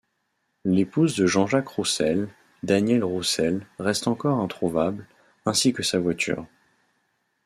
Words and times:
L'épouse 0.65 1.15
de 1.15 1.27
Jean-Jacques 1.27 1.67
Roussel, 1.67 2.27
Danièle 2.63 3.03
Roussel, 3.03 3.67
reste 3.77 4.07
encore 4.07 4.39
introuvable, 4.39 5.05
ainsi 5.45 5.73
que 5.73 5.83
sa 5.83 5.99
voiture. 5.99 6.47